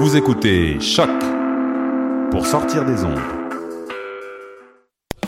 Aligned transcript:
Vous 0.00 0.16
écoutez 0.16 0.78
Choc 0.78 1.10
pour 2.30 2.46
sortir 2.46 2.84
des 2.84 3.02
ondes. 3.02 3.18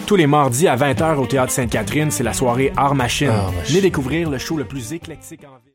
Tous 0.06 0.15
les 0.15 0.29
mardis 0.29 0.69
à 0.69 0.77
20h 0.77 1.17
au 1.17 1.27
Théâtre 1.27 1.51
Sainte-Catherine, 1.51 2.12
c'est 2.12 2.22
la 2.22 2.33
soirée 2.33 2.72
Art 2.77 2.95
Machine. 2.95 3.33
Venez 3.67 3.80
découvrir 3.80 4.30
le 4.30 4.38
show 4.38 4.56
le 4.56 4.64
plus 4.64 4.93
éclectique 4.93 5.43
en 5.43 5.59
ville. 5.59 5.75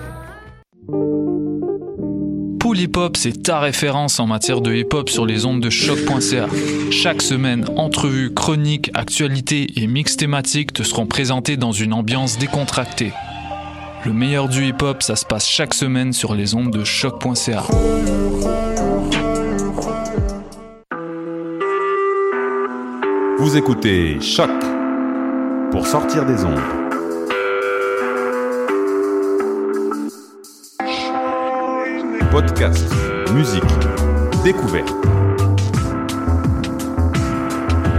Pool 2.71 2.79
Hip 2.79 2.95
Hop, 2.95 3.17
c'est 3.17 3.43
ta 3.43 3.59
référence 3.59 4.21
en 4.21 4.27
matière 4.27 4.61
de 4.61 4.73
hip 4.73 4.93
hop 4.93 5.09
sur 5.09 5.25
les 5.25 5.45
ondes 5.45 5.59
de 5.59 5.69
choc.ca. 5.69 6.47
Chaque 6.89 7.21
semaine, 7.21 7.65
entrevues, 7.75 8.33
chroniques, 8.33 8.89
actualités 8.93 9.67
et 9.75 9.87
mix 9.87 10.15
thématiques 10.15 10.71
te 10.71 10.81
seront 10.81 11.05
présentés 11.05 11.57
dans 11.57 11.73
une 11.73 11.91
ambiance 11.91 12.37
décontractée. 12.37 13.11
Le 14.05 14.13
meilleur 14.13 14.47
du 14.47 14.69
hip 14.69 14.81
hop, 14.83 15.03
ça 15.03 15.17
se 15.17 15.25
passe 15.25 15.49
chaque 15.49 15.73
semaine 15.73 16.13
sur 16.13 16.33
les 16.33 16.55
ondes 16.55 16.71
de 16.71 16.85
choc.ca. 16.85 17.63
Vous 23.37 23.57
écoutez 23.57 24.21
Choc 24.21 24.49
pour 25.71 25.85
sortir 25.85 26.25
des 26.25 26.45
ondes. 26.45 26.80
Podcast, 32.31 32.89
musique, 33.33 33.61
découverte. 34.45 34.87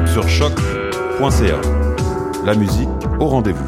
Sur 0.06 0.26
choc.ca. 0.26 1.60
La 2.46 2.54
musique 2.54 2.88
au 3.20 3.26
rendez-vous. 3.26 3.62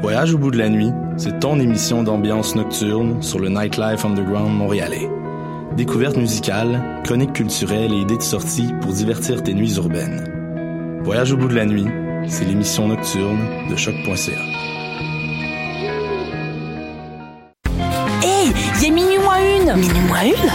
Voyage 0.00 0.32
au 0.32 0.38
bout 0.38 0.50
de 0.50 0.56
la 0.56 0.70
nuit, 0.70 0.90
c'est 1.18 1.38
ton 1.40 1.60
émission 1.60 2.02
d'ambiance 2.02 2.56
nocturne 2.56 3.20
sur 3.20 3.40
le 3.40 3.50
Nightlife 3.50 4.06
Underground 4.06 4.56
montréalais. 4.56 5.10
Découvertes 5.76 6.16
musicales, 6.16 7.02
chroniques 7.04 7.34
culturelles 7.34 7.92
et 7.92 8.00
idées 8.00 8.16
de 8.16 8.22
sortie 8.22 8.72
pour 8.80 8.94
divertir 8.94 9.42
tes 9.42 9.52
nuits 9.52 9.74
urbaines. 9.76 11.00
Voyage 11.04 11.30
au 11.34 11.36
bout 11.36 11.48
de 11.48 11.56
la 11.56 11.66
nuit, 11.66 11.86
c'est 12.26 12.46
l'émission 12.46 12.88
nocturne 12.88 13.68
de 13.68 13.76
choc.ca. 13.76 14.69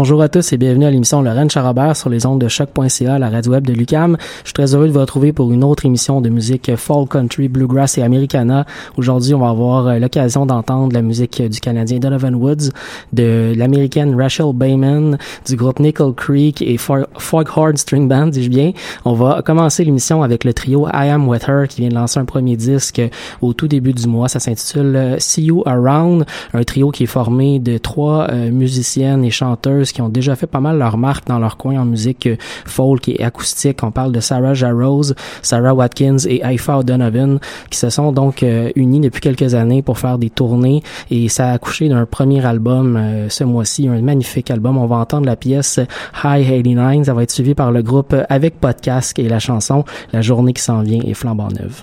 Bonjour 0.00 0.22
à 0.22 0.30
tous 0.30 0.54
et 0.54 0.56
bienvenue 0.56 0.86
à 0.86 0.90
l'émission 0.90 1.20
Lorraine 1.20 1.50
Charabert 1.50 1.94
sur 1.94 2.08
les 2.08 2.24
ondes 2.24 2.40
de 2.40 2.48
choc.ca, 2.48 3.18
la 3.18 3.28
radio 3.28 3.52
web 3.52 3.66
de 3.66 3.74
Lucam. 3.74 4.16
Je 4.38 4.46
suis 4.46 4.54
très 4.54 4.74
heureux 4.74 4.88
de 4.88 4.92
vous 4.92 4.98
retrouver 5.00 5.34
pour 5.34 5.52
une 5.52 5.62
autre 5.62 5.84
émission 5.84 6.22
de 6.22 6.30
musique 6.30 6.74
folk, 6.76 7.10
country, 7.12 7.48
bluegrass 7.48 7.98
et 7.98 8.02
americana. 8.02 8.64
Aujourd'hui, 8.96 9.34
on 9.34 9.40
va 9.40 9.50
avoir 9.50 9.88
euh, 9.88 9.98
l'occasion 9.98 10.46
d'entendre 10.46 10.94
la 10.94 11.02
musique 11.02 11.42
du 11.42 11.60
Canadien 11.60 11.98
Donovan 11.98 12.34
Woods, 12.34 12.70
de 13.12 13.52
l'américaine 13.54 14.18
Rachel 14.18 14.54
Bayman, 14.54 15.18
du 15.46 15.56
groupe 15.56 15.80
Nickel 15.80 16.14
Creek 16.16 16.62
et 16.62 16.78
Fo- 16.78 17.04
Foghorn 17.18 17.76
String 17.76 18.08
Band, 18.08 18.28
dis-je 18.28 18.48
bien. 18.48 18.72
On 19.04 19.12
va 19.12 19.42
commencer 19.42 19.84
l'émission 19.84 20.22
avec 20.22 20.44
le 20.44 20.54
trio 20.54 20.88
I 20.94 21.10
Am 21.10 21.28
With 21.28 21.44
Her 21.46 21.68
qui 21.68 21.82
vient 21.82 21.90
de 21.90 21.94
lancer 21.94 22.18
un 22.18 22.24
premier 22.24 22.56
disque 22.56 23.02
au 23.42 23.52
tout 23.52 23.68
début 23.68 23.92
du 23.92 24.06
mois. 24.08 24.28
Ça 24.30 24.40
s'intitule 24.40 24.96
euh, 24.96 25.16
See 25.18 25.42
You 25.42 25.62
Around, 25.66 26.24
un 26.54 26.62
trio 26.64 26.90
qui 26.90 27.02
est 27.02 27.06
formé 27.06 27.58
de 27.58 27.76
trois 27.76 28.28
euh, 28.30 28.50
musiciennes 28.50 29.24
et 29.26 29.30
chanteuses 29.30 29.89
qui 29.92 30.02
ont 30.02 30.08
déjà 30.08 30.36
fait 30.36 30.46
pas 30.46 30.60
mal 30.60 30.78
leur 30.78 30.98
marque 30.98 31.26
dans 31.26 31.38
leur 31.38 31.56
coin 31.56 31.80
en 31.80 31.84
musique 31.84 32.26
euh, 32.26 32.36
folk 32.66 33.08
et 33.08 33.22
acoustique. 33.22 33.82
On 33.82 33.90
parle 33.90 34.12
de 34.12 34.20
Sarah 34.20 34.54
Jarose, 34.54 35.14
Sarah 35.42 35.74
Watkins 35.74 36.18
et 36.28 36.42
Aifa 36.44 36.78
O'Donovan 36.78 37.38
qui 37.70 37.78
se 37.78 37.90
sont 37.90 38.12
donc 38.12 38.42
euh, 38.42 38.70
unis 38.76 39.00
depuis 39.00 39.20
quelques 39.20 39.54
années 39.54 39.82
pour 39.82 39.98
faire 39.98 40.18
des 40.18 40.30
tournées 40.30 40.82
et 41.10 41.28
ça 41.28 41.48
a 41.48 41.52
accouché 41.52 41.88
d'un 41.88 42.06
premier 42.06 42.44
album 42.44 42.96
euh, 42.96 43.28
ce 43.28 43.44
mois-ci, 43.44 43.88
un 43.88 44.00
magnifique 44.00 44.50
album. 44.50 44.76
On 44.78 44.86
va 44.86 44.96
entendre 44.96 45.26
la 45.26 45.36
pièce 45.36 45.80
High 46.24 46.46
89, 46.46 47.06
ça 47.06 47.14
va 47.14 47.22
être 47.22 47.30
suivi 47.30 47.54
par 47.54 47.72
le 47.72 47.82
groupe 47.82 48.14
avec 48.28 48.60
podcast 48.60 49.18
et 49.18 49.28
la 49.28 49.38
chanson 49.38 49.84
La 50.12 50.22
journée 50.22 50.52
qui 50.52 50.62
s'en 50.62 50.82
vient 50.82 51.00
est 51.00 51.14
flambant 51.14 51.48
neuve. 51.48 51.82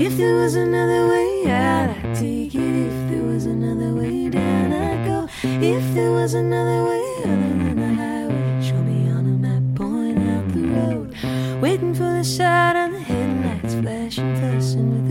If 0.00 0.16
there 0.16 0.34
was 0.36 0.54
another 0.54 1.08
way 1.08 1.44
out, 1.50 1.90
I'd 1.90 2.14
take 2.14 2.54
it. 2.54 2.86
If 2.86 3.10
there 3.10 3.22
was 3.22 3.44
another 3.44 3.92
way 3.92 4.30
down, 4.30 4.72
I'd 4.72 5.04
go. 5.06 5.28
If 5.42 5.94
there 5.94 6.10
was 6.10 6.32
another 6.32 6.84
way 6.84 7.16
other 7.18 7.36
than 7.36 7.76
the 7.76 7.94
highway, 7.94 8.62
show 8.62 8.80
me 8.80 9.10
on 9.10 9.26
a 9.26 9.36
map, 9.44 9.62
point 9.76 10.18
out 10.26 10.48
the 10.54 10.62
road. 10.62 11.60
Waiting 11.60 11.92
for 11.92 12.10
the 12.16 12.24
sight 12.24 12.76
on 12.76 12.92
the 12.92 12.98
headlights, 12.98 13.74
flashing, 13.74 14.34
fussing 14.36 14.90
with 14.90 15.09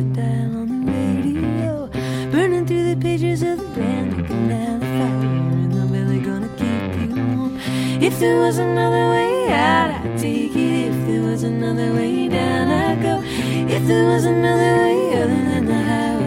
If 8.10 8.18
there 8.18 8.38
was 8.42 8.58
another 8.58 9.12
way 9.12 9.52
out, 9.52 9.92
I'd 10.04 10.18
take 10.18 10.56
it. 10.56 10.90
If 10.90 11.08
there 11.08 11.22
was 11.22 11.44
another 11.44 11.94
way 11.94 12.28
down, 12.28 12.68
I'd 12.68 13.00
go. 13.04 13.22
If 13.24 13.86
there 13.86 14.06
was 14.06 14.26
another 14.26 14.78
way 14.82 15.22
other 15.22 15.28
than 15.28 15.66
the 15.68 15.76
highway, 15.76 16.19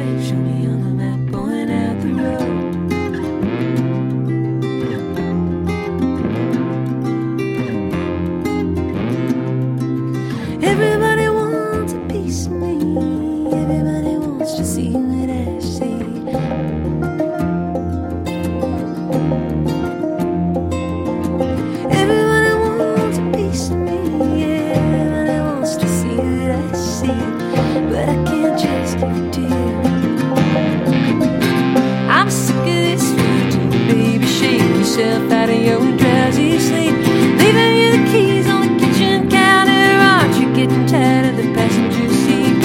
yourself 34.96 35.32
out 35.32 35.48
of 35.48 35.56
your 35.56 35.80
drowsy 35.96 36.58
sleep. 36.58 36.92
Leaving 37.40 37.76
you 37.80 37.90
the 37.96 38.04
keys 38.12 38.46
on 38.46 38.76
the 38.76 38.84
kitchen 38.84 39.26
counter. 39.30 39.72
Aren't 39.72 40.36
you 40.36 40.52
getting 40.54 40.86
tired 40.86 41.30
of 41.30 41.36
the 41.38 41.48
passenger 41.54 42.08
seat? 42.12 42.60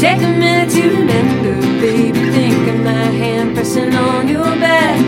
Take 0.00 0.22
a 0.22 0.32
minute 0.42 0.70
to 0.74 0.82
remember, 0.90 1.54
baby. 1.80 2.18
Think 2.32 2.68
of 2.68 2.80
my 2.80 3.04
hand 3.22 3.54
pressing 3.54 3.94
on 3.94 4.26
your 4.26 4.50
back. 4.58 4.98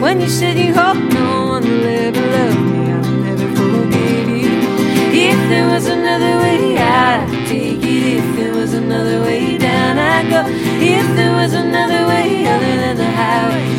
When 0.00 0.20
you 0.20 0.28
said 0.28 0.56
you 0.56 0.72
hoped 0.72 1.12
no 1.14 1.48
one 1.48 1.64
will 1.64 1.86
ever 2.06 2.26
love 2.36 2.60
me, 2.70 2.92
I'll 2.92 3.18
never 3.26 3.48
forgive 3.56 4.28
you. 4.28 4.50
If 5.30 5.38
there 5.48 5.66
was 5.66 5.88
another 5.88 6.38
way, 6.38 6.78
I'd 6.78 7.46
take 7.48 7.82
it. 7.82 8.18
If 8.18 8.36
there 8.36 8.54
was 8.54 8.72
another 8.74 9.20
way 9.22 9.58
down, 9.58 9.98
I'd 9.98 10.30
go. 10.30 10.44
If 10.46 11.16
there 11.16 11.32
was 11.32 11.54
another 11.54 12.06
way 12.06 12.46
other 12.46 12.76
than 12.82 12.96
the 12.98 13.10
highway. 13.10 13.77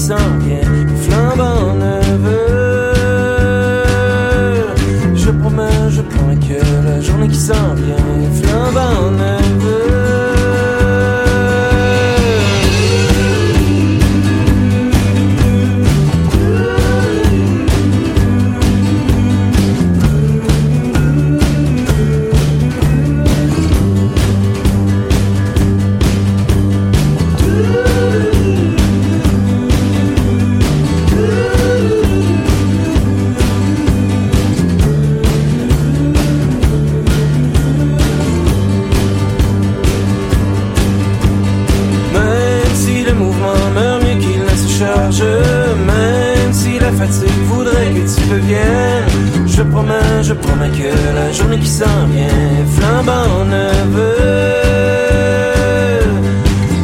Something. 0.00 0.79
même 45.18 46.52
si 46.52 46.78
la 46.78 46.92
fatigue 46.92 47.42
voudrait 47.46 47.92
que 47.94 48.00
tu 48.14 48.32
reviennes. 48.32 49.46
Je 49.46 49.62
promets, 49.62 50.22
je 50.22 50.34
promets 50.34 50.68
que 50.68 50.90
la 51.14 51.32
journée 51.32 51.58
qui 51.58 51.66
s'en 51.68 52.06
vient 52.12 52.28
flambant 52.76 53.44
neuve. 53.44 54.02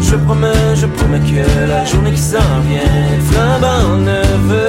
Je 0.02 0.16
promets, 0.16 0.74
je 0.74 0.86
promets 0.86 1.20
que 1.20 1.68
la 1.68 1.84
journée 1.84 2.12
qui 2.12 2.18
s'en 2.18 2.60
vient 2.68 3.20
flambant 3.30 3.96
neuve. 3.98 4.65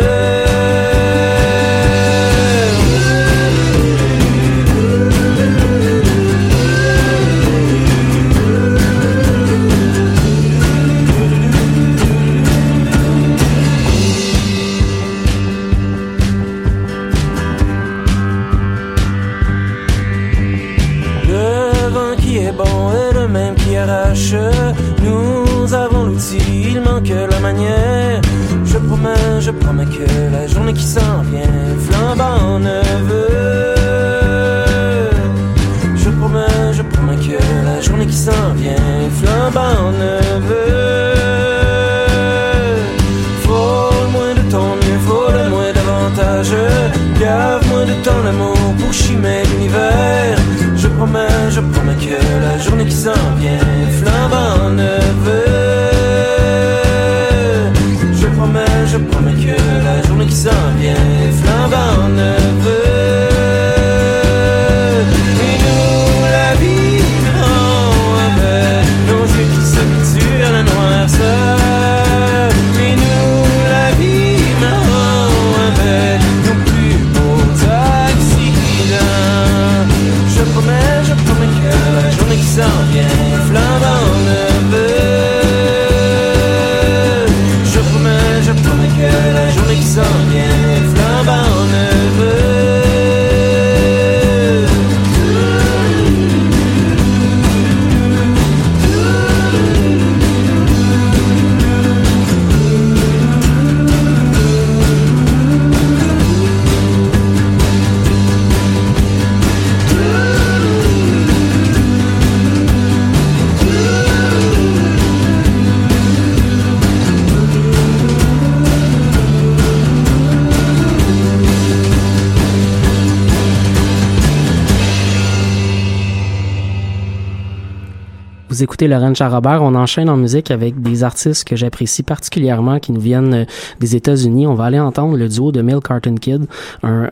Vous 128.57 128.63
écoutez 128.63 128.87
Laurent 128.87 129.13
Charrobert. 129.13 129.61
On 129.61 129.75
enchaîne 129.75 130.09
en 130.09 130.17
musique 130.17 130.49
avec 130.49 130.81
des 130.81 131.03
artistes 131.03 131.47
que 131.47 131.55
j'apprécie 131.55 132.01
particulièrement 132.01 132.79
qui 132.79 132.91
nous 132.91 132.99
viennent 132.99 133.33
euh, 133.35 133.45
des 133.79 133.95
États-Unis. 133.95 134.47
On 134.47 134.55
va 134.55 134.63
aller 134.63 134.79
entendre 134.79 135.15
le 135.15 135.29
duo 135.29 135.51
de 135.51 135.61
Mill 135.61 135.77
Carton 135.79 136.15
Kid, 136.15 136.47
un, 136.81 137.07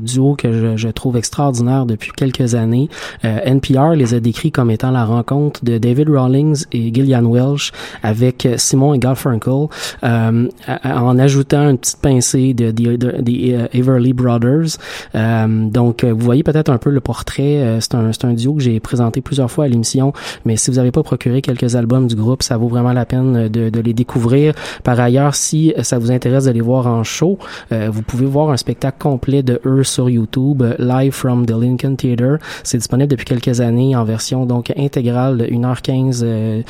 duo 0.00 0.36
que 0.36 0.76
je, 0.76 0.88
trouve 0.90 1.16
extraordinaire 1.16 1.84
depuis 1.84 2.12
quelques 2.16 2.54
années. 2.54 2.88
Euh, 3.24 3.40
NPR 3.44 3.96
les 3.96 4.14
a 4.14 4.20
décrits 4.20 4.52
comme 4.52 4.70
étant 4.70 4.92
la 4.92 5.04
rencontre 5.04 5.64
de 5.64 5.78
David 5.78 6.10
Rawlings 6.10 6.66
et 6.70 6.94
Gillian 6.94 7.24
Welsh 7.24 7.72
avec 8.04 8.46
Simon 8.56 8.94
et 8.94 9.00
Garfunkel, 9.00 9.66
euh, 10.04 10.48
en 10.84 11.18
ajoutant 11.18 11.70
une 11.70 11.78
petite 11.78 12.00
pincée 12.00 12.54
de 12.54 12.70
uh, 12.70 13.66
Everly 13.72 14.12
Brothers. 14.12 14.78
Euh, 15.16 15.68
donc, 15.68 16.04
vous 16.04 16.24
voyez 16.24 16.44
peut-être 16.44 16.70
un 16.70 16.78
peu 16.78 16.90
le 16.90 17.00
portrait. 17.00 17.78
c'est 17.80 17.96
un, 17.96 18.12
un 18.22 18.32
duo 18.34 18.54
que 18.54 18.60
j'ai 18.60 18.78
présenté 18.78 19.20
plusieurs 19.20 19.50
fois 19.50 19.64
à 19.64 19.68
l'émission, 19.68 20.12
mais 20.44 20.56
si 20.68 20.72
vous 20.72 20.76
n'avez 20.76 20.92
pas 20.92 21.02
procuré 21.02 21.40
quelques 21.40 21.76
albums 21.76 22.06
du 22.08 22.14
groupe, 22.14 22.42
ça 22.42 22.58
vaut 22.58 22.68
vraiment 22.68 22.92
la 22.92 23.06
peine 23.06 23.48
de, 23.48 23.70
de 23.70 23.80
les 23.80 23.94
découvrir. 23.94 24.52
Par 24.84 25.00
ailleurs, 25.00 25.34
si 25.34 25.72
ça 25.82 25.98
vous 25.98 26.10
intéresse 26.10 26.44
de 26.44 26.50
les 26.50 26.60
voir 26.60 26.86
en 26.86 27.04
show, 27.04 27.38
euh, 27.72 27.88
vous 27.90 28.02
pouvez 28.02 28.26
voir 28.26 28.50
un 28.50 28.58
spectacle 28.58 28.98
complet 28.98 29.42
de 29.42 29.62
eux 29.64 29.82
sur 29.82 30.10
YouTube, 30.10 30.62
Live 30.78 31.12
from 31.12 31.46
the 31.46 31.52
Lincoln 31.52 31.96
Theater. 31.96 32.36
C'est 32.64 32.76
disponible 32.76 33.08
depuis 33.08 33.24
quelques 33.24 33.62
années 33.62 33.96
en 33.96 34.04
version 34.04 34.44
donc 34.44 34.70
intégrale 34.76 35.38
de 35.38 35.46
1h15. 35.46 36.20
Euh, 36.22 36.62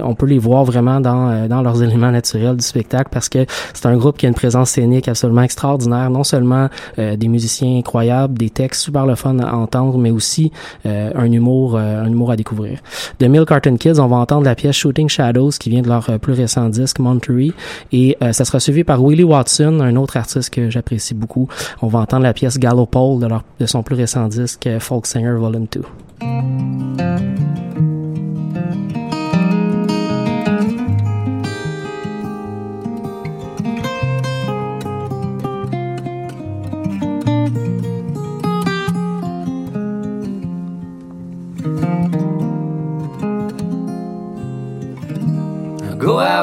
on 0.00 0.14
peut 0.14 0.24
les 0.24 0.38
voir 0.38 0.64
vraiment 0.64 1.00
dans, 1.00 1.28
euh, 1.28 1.48
dans 1.48 1.60
leurs 1.60 1.82
éléments 1.82 2.10
naturels 2.10 2.56
du 2.56 2.64
spectacle 2.64 3.10
parce 3.12 3.28
que 3.28 3.44
c'est 3.74 3.84
un 3.86 3.96
groupe 3.98 4.16
qui 4.16 4.24
a 4.24 4.30
une 4.30 4.34
présence 4.34 4.70
scénique 4.70 5.06
absolument 5.06 5.42
extraordinaire. 5.42 6.08
Non 6.08 6.24
seulement 6.24 6.68
euh, 6.98 7.16
des 7.16 7.28
musiciens 7.28 7.76
incroyables, 7.76 8.38
des 8.38 8.48
textes 8.48 8.80
super 8.80 9.04
le 9.04 9.16
fun 9.16 9.38
à 9.40 9.54
entendre, 9.54 9.98
mais 9.98 10.10
aussi 10.10 10.50
euh, 10.86 11.10
un 11.14 11.30
humour, 11.30 11.76
un 11.76 12.06
humour 12.06 12.30
à 12.30 12.36
découvrir. 12.36 12.78
Mill 13.34 13.46
Carton 13.46 13.76
Kids, 13.76 13.98
on 13.98 14.06
va 14.06 14.18
entendre 14.18 14.44
la 14.44 14.54
pièce 14.54 14.76
Shooting 14.76 15.08
Shadows 15.08 15.50
qui 15.58 15.68
vient 15.68 15.82
de 15.82 15.88
leur 15.88 16.08
euh, 16.08 16.18
plus 16.18 16.34
récent 16.34 16.68
disque 16.68 17.00
Monterey 17.00 17.50
et 17.90 18.16
euh, 18.22 18.32
ça 18.32 18.44
sera 18.44 18.60
suivi 18.60 18.84
par 18.84 19.02
Willie 19.02 19.24
Watson, 19.24 19.80
un 19.80 19.96
autre 19.96 20.16
artiste 20.16 20.50
que 20.50 20.70
j'apprécie 20.70 21.14
beaucoup. 21.14 21.48
On 21.82 21.88
va 21.88 21.98
entendre 21.98 22.22
la 22.22 22.32
pièce 22.32 22.60
Gallopole 22.60 23.18
de, 23.18 23.26
leur, 23.26 23.42
de 23.58 23.66
son 23.66 23.82
plus 23.82 23.96
récent 23.96 24.28
disque 24.28 24.68
Folk 24.78 25.06
Singer 25.06 25.34
Volume 25.36 25.66
2. 25.72 25.82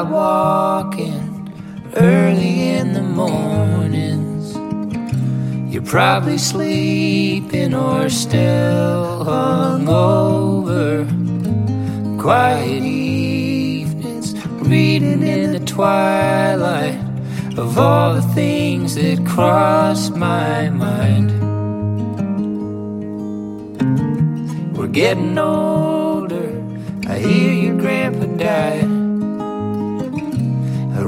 Out 0.02 0.10
walking 0.10 1.52
early 1.96 2.70
in 2.70 2.92
the 2.92 3.02
mornings. 3.02 4.54
You're 5.72 5.82
probably 5.82 6.38
sleeping 6.38 7.74
or 7.74 8.08
still 8.08 9.24
hungover. 9.24 11.06
Quiet 12.20 12.82
evenings, 12.82 14.34
reading 14.46 15.22
in 15.22 15.52
the 15.52 15.60
twilight 15.60 16.98
of 17.58 17.78
all 17.78 18.14
the 18.14 18.22
things 18.34 18.94
that 18.94 19.24
cross 19.26 20.10
my 20.10 20.70
mind. 20.70 21.30
We're 24.76 24.88
getting 24.88 25.38
older. 25.38 26.50
I 27.08 27.18
hear 27.18 27.52
your 27.52 27.76
grandpa 27.76 28.26
died. 28.36 29.01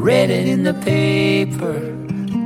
Read 0.05 0.29
it 0.29 0.47
in 0.47 0.65
the 0.65 0.75
paper, 0.75 1.81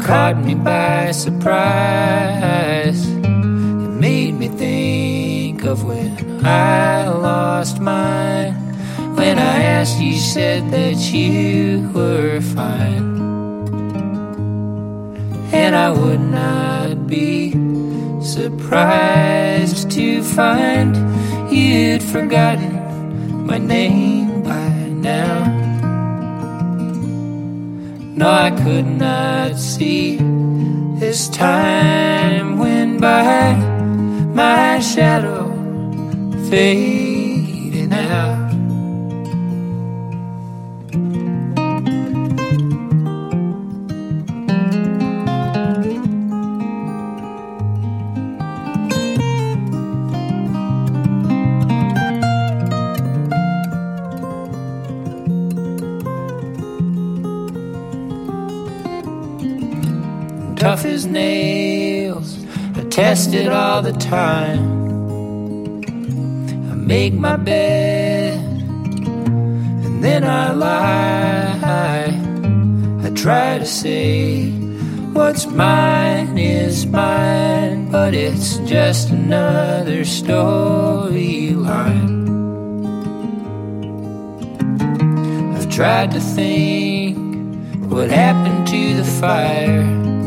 caught 0.00 0.38
me 0.44 0.54
by 0.54 1.10
surprise. 1.10 3.04
It 3.04 3.92
made 3.98 4.34
me 4.34 4.46
think 4.46 5.64
of 5.64 5.82
when 5.82 6.46
I 6.46 7.08
lost 7.08 7.80
mine. 7.80 8.54
When 9.16 9.40
I 9.40 9.62
asked, 9.64 9.98
you 10.00 10.20
said 10.20 10.70
that 10.70 11.12
you 11.12 11.90
were 11.92 12.40
fine. 12.40 13.18
And 15.52 15.74
I 15.74 15.90
would 15.90 16.20
not 16.20 17.08
be 17.08 17.50
surprised 18.22 19.90
to 19.90 20.22
find 20.22 20.94
you'd 21.52 22.04
forgotten 22.04 23.46
my 23.48 23.58
name 23.58 24.17
I 28.28 28.50
could 28.50 28.84
not 28.84 29.56
see. 29.56 30.18
As 31.00 31.30
time 31.30 32.58
went 32.58 33.00
by, 33.00 33.54
my 34.34 34.80
shadow 34.80 35.48
fading 36.50 36.97
I 62.98 63.00
test 63.00 63.32
it 63.32 63.46
all 63.46 63.80
the 63.80 63.92
time. 63.92 64.58
I 66.68 66.74
make 66.74 67.14
my 67.14 67.36
bed 67.36 68.40
and 69.84 70.02
then 70.02 70.24
I 70.24 70.50
lie. 70.50 72.10
I 73.06 73.10
try 73.10 73.58
to 73.58 73.66
say 73.66 74.50
what's 75.12 75.46
mine 75.46 76.36
is 76.38 76.86
mine, 76.86 77.88
but 77.88 78.14
it's 78.14 78.56
just 78.66 79.10
another 79.10 80.00
storyline. 80.00 81.06
I've 85.56 85.70
tried 85.70 86.10
to 86.10 86.20
think 86.20 87.16
what 87.92 88.10
happened 88.10 88.66
to 88.66 88.94
the 88.96 89.04
fire. 89.04 90.17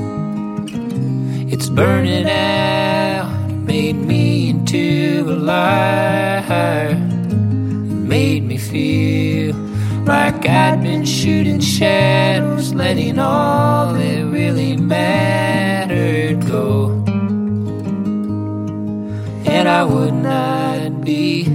It's 1.62 1.70
burning 1.70 2.28
out, 2.28 3.30
made 3.52 3.96
me 3.96 4.50
into 4.50 5.26
a 5.28 5.38
liar. 5.38 6.96
Made 6.96 8.46
me 8.46 8.58
feel 8.58 9.56
like 10.06 10.44
I'd 10.48 10.82
been 10.82 11.06
shooting 11.06 11.60
shadows, 11.60 12.74
letting 12.74 13.20
all 13.20 13.94
that 13.94 14.26
really 14.26 14.76
mattered 14.76 16.48
go. 16.48 16.94
And 19.46 19.70
I 19.70 19.84
would 19.84 20.16
not 20.16 21.06
be 21.06 21.46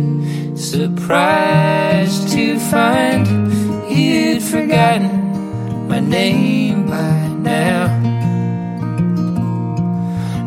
surprised 0.57 2.29
to 2.31 2.61
find 2.61 3.27
you'd 3.91 4.41
forgotten 4.45 5.89
my 5.89 5.99
name 5.99 6.87
by 6.87 7.27
now. 7.41 7.96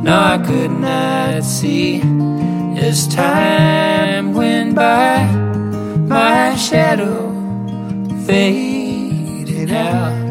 No, 0.01 0.15
I 0.15 0.37
could 0.37 0.71
not 0.71 1.43
see 1.43 2.01
as 2.77 3.07
time 3.07 4.33
went 4.33 4.73
by, 4.75 5.25
my 6.07 6.55
shadow 6.55 7.29
faded 8.25 9.71
out. 9.71 10.28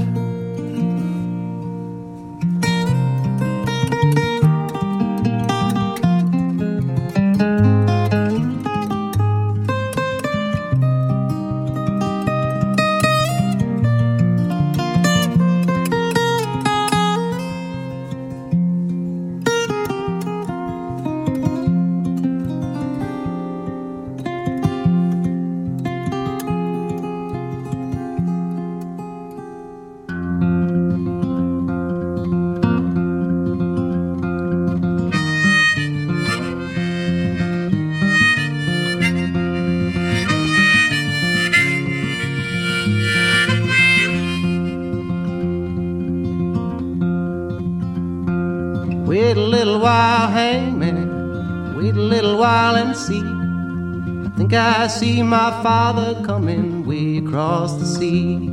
Wait 49.08 49.38
a 49.38 49.40
little 49.40 49.80
while, 49.80 50.28
hangman. 50.28 51.74
Wait 51.78 51.94
a 51.94 51.98
little 51.98 52.36
while 52.36 52.76
and 52.76 52.94
see. 52.94 53.22
I 53.22 54.28
think 54.36 54.52
I 54.52 54.86
see 54.86 55.22
my 55.22 55.50
father 55.62 56.22
coming 56.26 56.84
way 56.84 57.16
across 57.16 57.72
the 57.78 57.86
sea. 57.86 58.50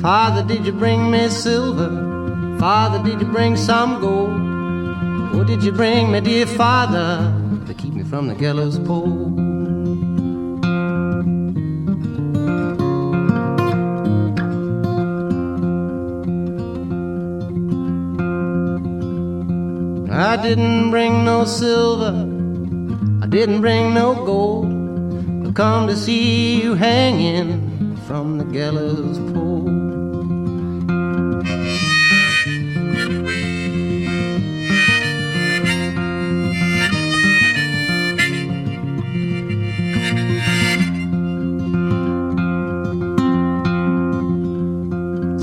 Father, 0.00 0.44
did 0.44 0.64
you 0.64 0.72
bring 0.72 1.10
me 1.10 1.28
silver? 1.30 1.90
Father, 2.60 3.02
did 3.02 3.20
you 3.20 3.26
bring 3.26 3.56
some 3.56 4.00
gold? 4.00 5.34
Or 5.34 5.44
did 5.44 5.64
you 5.64 5.72
bring 5.72 6.12
me, 6.12 6.20
dear 6.20 6.46
father, 6.46 7.34
to 7.66 7.74
keep 7.74 7.94
me 7.94 8.04
from 8.04 8.28
the 8.28 8.36
gallows 8.36 8.78
pole? 8.78 9.47
I 20.28 20.36
didn't 20.36 20.90
bring 20.90 21.24
no 21.24 21.46
silver, 21.46 22.12
I 23.22 23.26
didn't 23.26 23.62
bring 23.62 23.94
no 23.94 24.12
gold. 24.26 24.66
I've 25.46 25.54
come 25.54 25.86
to 25.86 25.96
see 25.96 26.60
you 26.62 26.74
hanging 26.74 27.96
from 28.06 28.36
the 28.36 28.44
gallows 28.44 29.18
pole. 29.32 29.64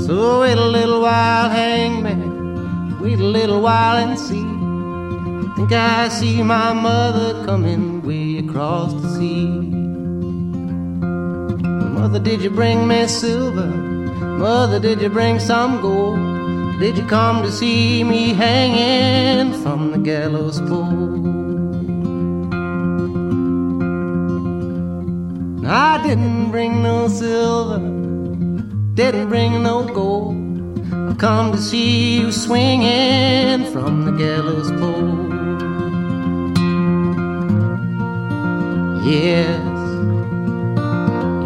So 0.06 0.42
wait 0.42 0.58
a 0.58 0.68
little 0.78 1.00
while, 1.00 1.48
hangman. 1.50 3.00
Wait 3.00 3.18
a 3.18 3.24
little 3.24 3.60
while 3.60 3.96
and 3.96 4.16
see. 4.16 4.35
Think 5.66 5.80
I 5.80 6.08
see 6.10 6.44
my 6.44 6.72
mother 6.72 7.44
coming 7.44 8.00
way 8.02 8.38
across 8.38 8.92
the 9.02 9.08
sea. 9.16 9.48
Mother, 11.98 12.20
did 12.20 12.40
you 12.40 12.50
bring 12.50 12.86
me 12.86 13.08
silver? 13.08 13.66
Mother, 13.66 14.78
did 14.78 15.00
you 15.00 15.08
bring 15.08 15.40
some 15.40 15.80
gold? 15.80 16.78
Did 16.78 16.96
you 16.96 17.04
come 17.06 17.42
to 17.42 17.50
see 17.50 18.04
me 18.04 18.32
hanging 18.32 19.60
from 19.60 19.90
the 19.90 19.98
gallows 19.98 20.60
pole? 20.60 21.26
I 25.66 26.00
didn't 26.06 26.52
bring 26.52 26.80
no 26.80 27.08
silver, 27.08 27.80
didn't 28.94 29.28
bring 29.28 29.64
no 29.64 29.82
gold. 29.82 30.36
I've 31.10 31.18
come 31.18 31.50
to 31.50 31.58
see 31.58 32.20
you 32.20 32.30
swinging 32.30 33.64
from 33.72 34.04
the 34.04 34.12
gallows 34.12 34.70
pole. 34.70 35.25
Yes, 39.06 39.60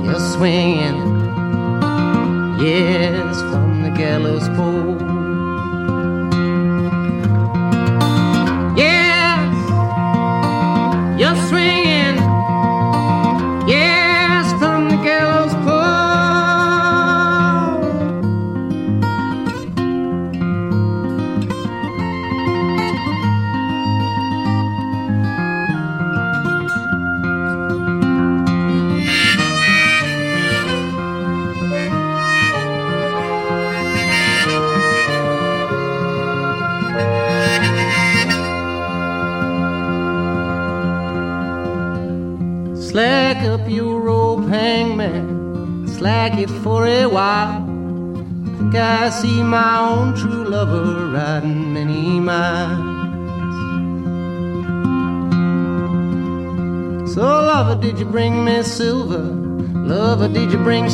you're 0.02 0.18
swinging. 0.32 0.96
Yes, 2.58 3.38
from 3.42 3.82
the 3.82 3.90
gallows 3.90 4.48
pole. 4.56 5.09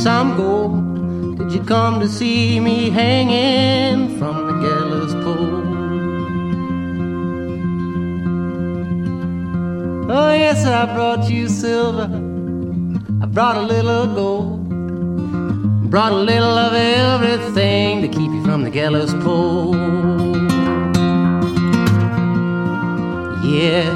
Some 0.06 0.36
gold? 0.36 1.36
Did 1.36 1.50
you 1.50 1.62
come 1.64 1.98
to 1.98 2.06
see 2.06 2.60
me 2.60 2.90
hanging 2.90 4.16
from 4.18 4.34
the 4.46 4.54
gallows 4.64 5.14
pole? 5.24 5.64
Oh, 10.08 10.32
yes, 10.32 10.64
I 10.64 10.94
brought 10.94 11.28
you 11.28 11.48
silver. 11.48 12.08
I 13.20 13.26
brought 13.26 13.56
a 13.56 13.62
little 13.62 14.06
gold. 14.14 15.90
Brought 15.90 16.12
a 16.12 16.22
little 16.32 16.56
of 16.66 16.72
everything 16.72 18.00
to 18.02 18.06
keep 18.06 18.30
you 18.30 18.44
from 18.44 18.62
the 18.62 18.70
gallows 18.70 19.12
pole. 19.24 19.74
Yes, 23.44 23.92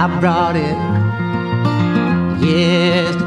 I 0.00 0.18
brought 0.18 0.56
it. 0.56 0.78
Yes, 2.44 3.19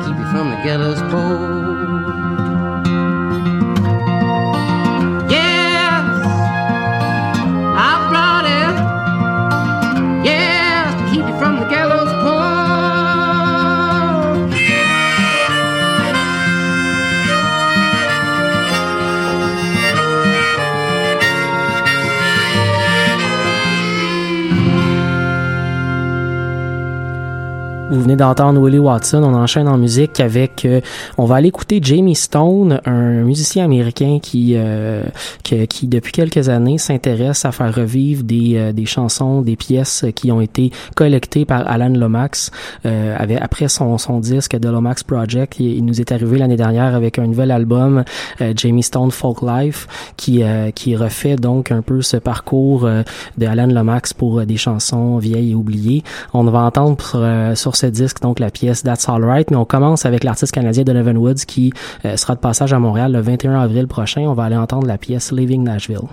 Vous 27.93 28.01
venez 28.01 28.15
d'entendre 28.15 28.59
Willie 28.59 28.79
Watson. 28.79 29.23
On 29.23 29.35
enchaîne 29.35 29.67
en 29.67 29.77
musique 29.77 30.19
avec. 30.19 30.52
Euh, 30.65 30.81
on 31.17 31.25
va 31.25 31.35
aller 31.35 31.49
écouter 31.49 31.79
Jamie 31.81 32.15
Stone, 32.15 32.79
un 32.85 33.23
musicien 33.23 33.65
américain 33.65 34.19
qui, 34.21 34.53
euh, 34.55 35.03
qui, 35.43 35.87
depuis 35.87 36.11
quelques 36.11 36.49
années 36.49 36.77
s'intéresse 36.77 37.45
à 37.45 37.51
faire 37.51 37.73
revivre 37.73 38.23
des, 38.23 38.55
euh, 38.55 38.71
des 38.71 38.85
chansons, 38.85 39.41
des 39.41 39.55
pièces 39.55 40.05
qui 40.15 40.31
ont 40.31 40.41
été 40.41 40.71
collectées 40.95 41.45
par 41.45 41.67
Alan 41.69 41.89
Lomax. 41.89 42.51
Euh, 42.85 43.15
avec, 43.17 43.39
après 43.41 43.67
son, 43.67 43.97
son 43.97 44.19
disque 44.19 44.59
The 44.59 44.65
Lomax 44.65 45.03
Project, 45.03 45.59
il, 45.59 45.77
il 45.77 45.85
nous 45.85 45.99
est 45.99 46.11
arrivé 46.11 46.37
l'année 46.37 46.55
dernière 46.55 46.95
avec 46.95 47.19
un 47.19 47.27
nouvel 47.27 47.51
album, 47.51 48.03
Jamie 48.55 48.83
Stone 48.83 49.11
Folk 49.11 49.41
Life, 49.41 49.87
qui, 50.17 50.43
qui 50.75 50.95
refait 50.95 51.35
donc 51.35 51.71
un 51.71 51.81
peu 51.81 52.01
ce 52.01 52.17
parcours 52.17 52.87
de 53.37 53.45
Alan 53.45 53.67
Lomax 53.67 54.13
pour 54.13 54.45
des 54.45 54.57
chansons 54.57 55.17
vieilles 55.17 55.51
et 55.51 55.55
oubliées. 55.55 56.03
On 56.33 56.43
va 56.43 56.61
entendre 56.61 56.97
sur, 57.55 57.57
sur 57.57 57.75
ce 57.75 57.85
disque 57.87 58.21
donc 58.21 58.39
la 58.39 58.51
pièce 58.51 58.83
That's 58.83 59.07
Alright, 59.09 59.51
mais 59.51 59.57
on 59.57 59.65
commence 59.65 60.05
avec 60.05 60.23
l'artiste 60.23 60.52
canadien 60.53 60.83
Donovan 60.83 61.17
Woods 61.17 61.45
qui 61.45 61.73
euh, 62.05 62.15
sera 62.15 62.35
de 62.35 62.39
passage 62.39 62.71
à 62.71 62.79
Montréal 62.79 63.11
le 63.11 63.19
21 63.19 63.59
avril 63.59 63.87
prochain. 63.87 64.21
On 64.21 64.33
va 64.33 64.45
aller 64.45 64.55
entendre 64.55 64.87
la 64.87 64.97
pièce 64.97 65.33
Leaving 65.33 65.63
Nashville. 65.63 66.07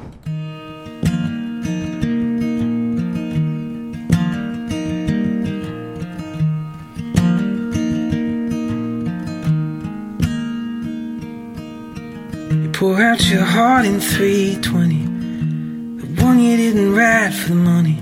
Pour 12.72 12.98
out 12.98 13.28
your 13.28 13.44
heart 13.44 13.84
in 13.84 14.00
320. 14.00 15.98
The 15.98 16.24
one 16.24 16.38
you 16.38 16.56
didn't 16.56 16.94
write 16.94 17.34
for 17.34 17.50
the 17.50 17.54
money. 17.54 18.00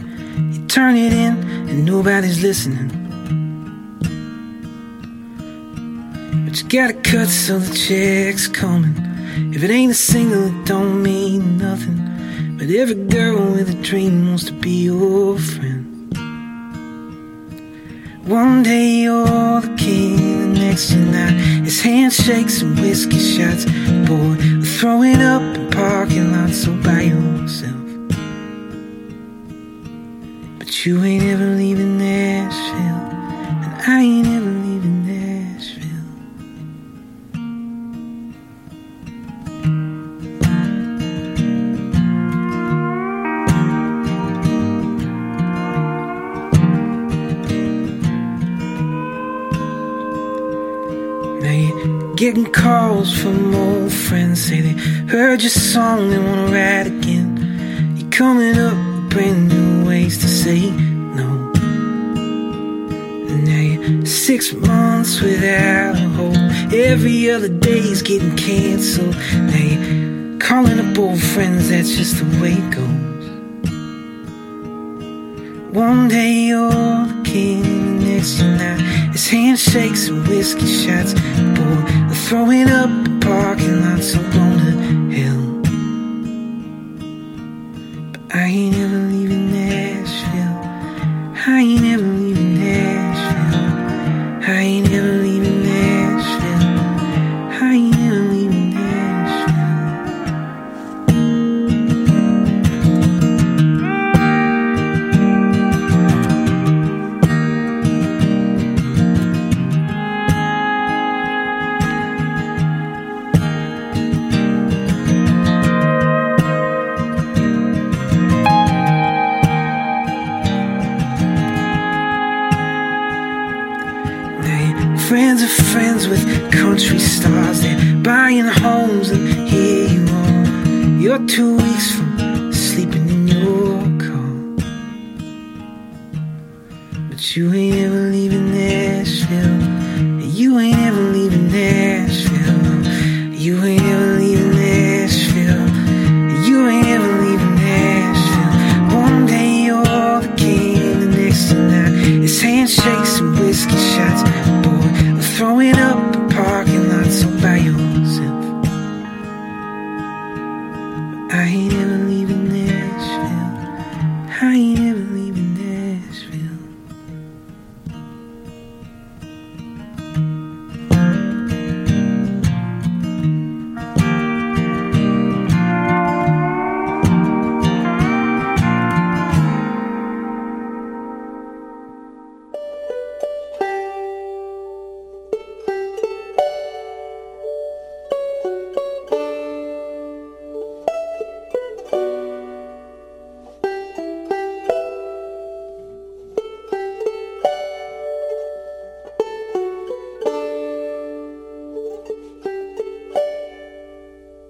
You 0.52 0.66
turn 0.68 0.96
it 0.96 1.12
in 1.12 1.36
and 1.68 1.84
nobody's 1.84 2.40
listening. 2.40 3.07
But 6.48 6.62
you 6.62 6.68
gotta 6.70 6.94
cut 6.94 7.28
so 7.28 7.58
the 7.58 7.76
check's 7.76 8.48
coming. 8.48 8.94
If 9.54 9.62
it 9.62 9.70
ain't 9.70 9.92
a 9.92 9.94
single, 9.94 10.46
it 10.46 10.64
don't 10.64 11.02
mean 11.02 11.58
nothing. 11.58 12.56
But 12.56 12.70
every 12.70 12.94
girl 12.94 13.52
with 13.52 13.68
a 13.68 13.82
dream 13.82 14.28
wants 14.28 14.44
to 14.44 14.52
be 14.54 14.84
your 14.84 15.38
friend. 15.38 16.08
One 18.26 18.62
day 18.62 19.02
you're 19.02 19.60
the 19.60 19.76
king, 19.76 20.54
the 20.54 20.60
next 20.60 20.90
you're 20.92 21.04
not. 21.04 21.34
It's 21.66 21.82
handshakes 21.82 22.62
and 22.62 22.80
whiskey 22.80 23.18
shots. 23.18 23.66
Boy, 24.08 24.36
throwing 24.78 25.20
up 25.20 25.42
in 25.42 25.70
parking 25.70 26.32
lots 26.32 26.66
all 26.66 26.76
by 26.76 27.02
yourself. 27.12 27.76
But 30.58 30.86
you 30.86 31.04
ain't 31.04 31.24
ever 31.24 31.44
leaving 31.44 31.98
Nashville, 31.98 33.04
and 33.64 33.82
I 33.86 34.00
ain't 34.00 34.26
ever 34.28 34.50
leaving 34.50 34.97
getting 52.18 52.46
calls 52.46 53.16
from 53.16 53.54
old 53.54 53.92
friends 53.92 54.42
say 54.42 54.60
they 54.60 54.72
heard 55.06 55.40
your 55.40 55.50
song, 55.50 56.10
they 56.10 56.18
wanna 56.18 56.46
write 56.46 56.88
again. 56.88 57.94
You're 57.96 58.10
coming 58.10 58.58
up 58.58 58.74
with 58.74 59.10
brand 59.10 59.48
new 59.48 59.86
ways 59.86 60.18
to 60.18 60.26
say 60.26 60.68
no. 60.68 61.52
And 63.30 63.44
now 63.44 63.60
you're 63.60 64.04
six 64.04 64.52
months 64.52 65.20
without 65.20 65.94
a 65.94 66.08
hope. 66.18 66.74
Every 66.74 67.30
other 67.30 67.48
day's 67.48 68.02
getting 68.02 68.34
canceled. 68.36 69.14
Now 69.34 69.56
you're 69.56 70.40
calling 70.40 70.80
up 70.80 70.98
old 70.98 71.22
friends, 71.22 71.68
that's 71.68 71.94
just 71.94 72.16
the 72.18 72.24
way 72.42 72.54
it 72.54 72.70
goes. 72.74 73.26
One 75.72 76.08
day 76.08 76.32
you're 76.48 76.68
the 76.68 77.22
king, 77.24 77.97
next. 78.18 78.40
It's 79.14 79.28
handshakes 79.28 80.08
and 80.08 80.26
whiskey 80.26 80.66
shots. 80.66 81.14
Boy, 81.14 81.78
we're 82.08 82.14
throwing 82.14 82.68
up 82.68 82.90
in 82.90 83.20
parking 83.20 83.82
going 84.32 84.58
to 84.58 85.16
hell. 85.16 85.27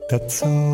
That's 0.08 0.42
alright, 0.42 0.67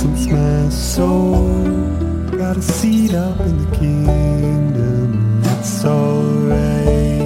since 0.00 0.28
my 0.28 0.68
soul 0.70 1.60
got 2.30 2.56
a 2.56 2.62
seat 2.62 3.12
up 3.12 3.38
in 3.40 3.54
the 3.62 3.76
kingdom. 3.76 5.42
It's 5.44 5.84
alright. 5.84 7.18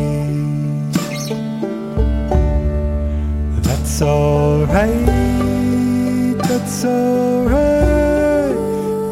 That's 3.62 4.02
alright. 4.02 5.06
That's 6.48 6.84
alright. 6.84 8.56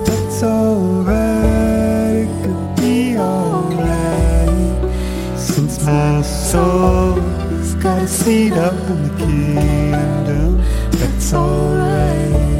That's 0.09 0.43
alright. 0.43 2.27
It 2.27 2.43
could 2.43 2.83
be 2.83 3.17
alright. 3.17 4.59
Since 5.39 5.85
my 5.87 6.21
soul 6.23 7.15
got 7.81 8.03
a 8.03 8.09
seat 8.09 8.55
up 8.55 8.75
in 8.91 9.03
the 9.07 9.15
kingdom. 9.25 10.61
That's 10.99 11.33
alright. 11.33 12.52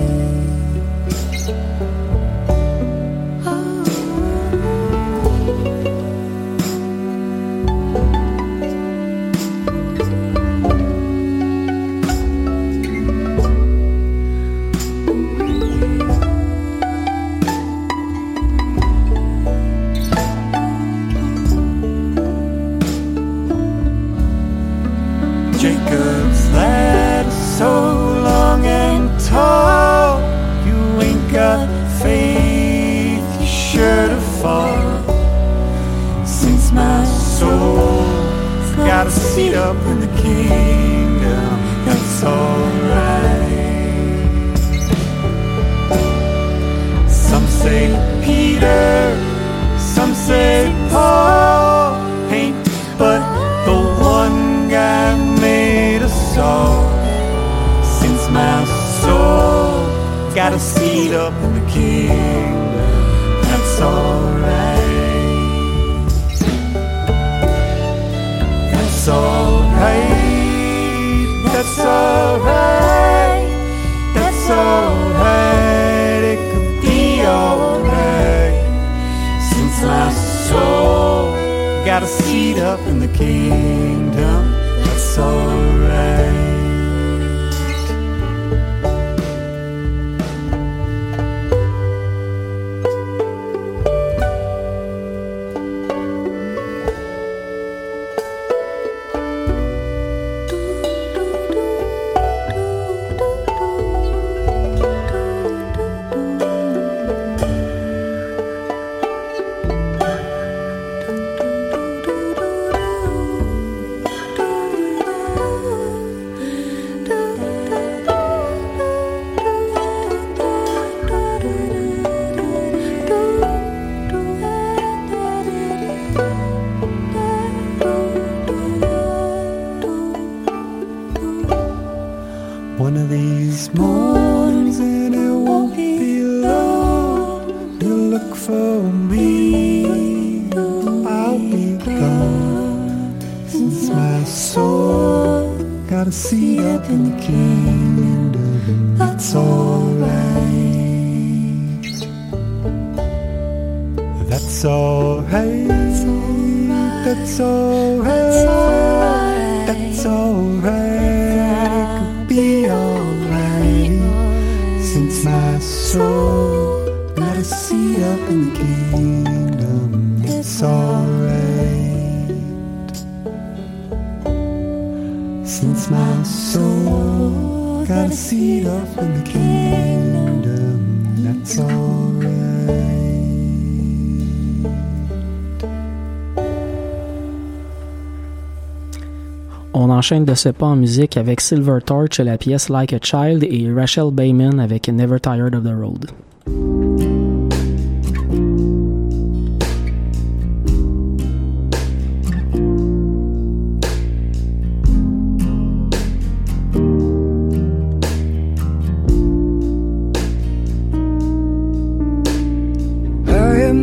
enchaîne 190.03 190.25
de 190.25 190.35
ce 190.35 190.49
pas 190.49 190.67
en 190.67 190.75
musique 190.75 191.17
avec 191.17 191.41
Silver 191.41 191.79
Torch, 191.87 192.19
la 192.19 192.37
pièce 192.37 192.69
Like 192.69 192.93
a 192.93 192.99
Child, 193.01 193.45
et 193.45 193.73
Rachel 193.73 194.11
Baiman 194.11 194.59
avec 194.59 194.89
Never 194.89 195.21
Tired 195.21 195.55
of 195.55 195.63
the 195.63 195.73
Road. 195.73 196.11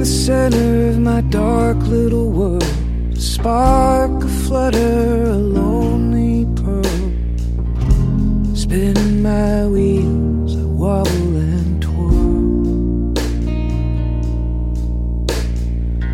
Center 0.01 0.89
of 0.89 0.99
my 0.99 1.21
dark 1.29 1.77
little 1.87 2.29
world, 2.29 2.63
spark, 3.17 4.23
a 4.23 4.27
flutter 4.27 5.28
spinning 8.69 9.23
my 9.23 9.65
wheels, 9.65 10.55
I 10.55 10.61
wobble 10.81 11.37
and 11.37 11.81
twirl. 11.81 13.15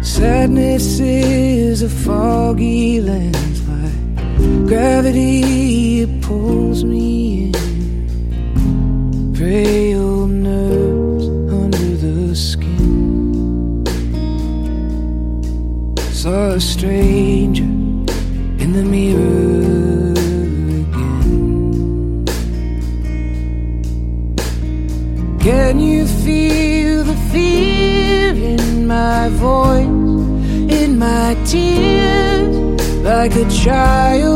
Sadness 0.01 1.01
is 1.01 1.81
a 1.81 1.89
foggy 1.89 3.01
landslide, 3.01 4.67
gravity 4.67 6.05
pulls 6.21 6.85
me 6.85 7.51
in. 7.51 9.33
Pray 9.35 9.84
like 33.25 33.37
a 33.37 33.49
child 33.49 34.34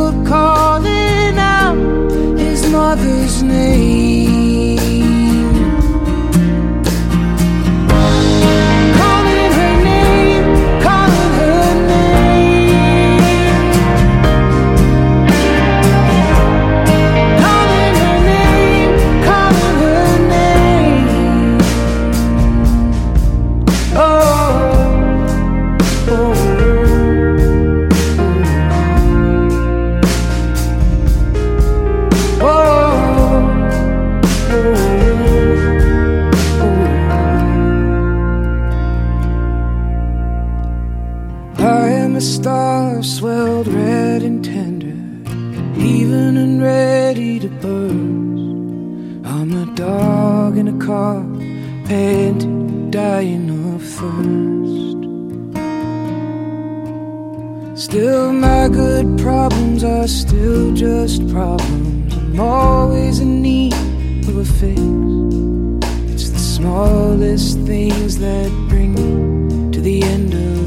and 44.29 44.45
tender, 44.45 44.99
even 45.81 46.37
and 46.37 46.61
ready 46.61 47.39
to 47.39 47.49
burst. 47.63 49.25
I'm 49.33 49.51
a 49.63 49.65
dog 49.75 50.55
in 50.55 50.67
a 50.67 50.77
car, 50.85 51.21
panting, 51.89 52.91
dying 52.91 53.49
of 53.73 53.81
thirst. 53.97 55.01
Still, 57.85 58.31
my 58.31 58.69
good 58.69 59.07
problems 59.17 59.83
are 59.83 60.07
still 60.07 60.75
just 60.75 61.27
problems. 61.29 62.13
I'm 62.13 62.39
always 62.39 63.19
in 63.19 63.41
need 63.41 63.73
of 64.29 64.37
a 64.45 64.45
fix. 64.59 64.79
It's 66.13 66.29
the 66.29 66.45
smallest 66.57 67.57
things 67.71 68.19
that 68.19 68.49
bring 68.69 68.91
me 68.93 69.71
to 69.71 69.81
the 69.81 70.03
end 70.03 70.33
of 70.35 70.58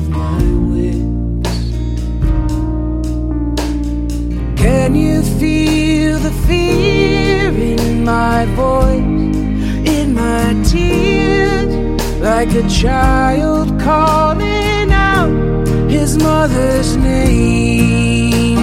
Can 4.62 4.94
you 4.94 5.22
feel 5.40 6.20
the 6.20 6.31
fear 6.46 7.48
in 7.48 8.05
my 8.05 8.46
voice, 8.55 9.37
in 9.96 10.14
my 10.14 10.55
tears, 10.62 11.75
like 12.20 12.55
a 12.55 12.68
child 12.68 13.81
calling 13.81 14.92
out 14.92 15.66
his 15.90 16.16
mother's 16.16 16.96
name? 16.96 18.62